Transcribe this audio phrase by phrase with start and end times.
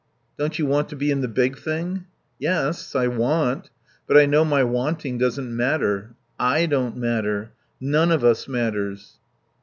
[0.35, 2.05] "Don't you want to be in the big thing?"
[2.39, 2.95] "Yes.
[2.95, 3.69] I want.
[4.07, 6.15] But I know my wanting doesn't matter.
[6.39, 7.51] I don't matter.
[7.79, 9.19] None of us matters."